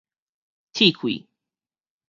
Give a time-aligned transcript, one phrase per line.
[0.73, 1.27] 搋開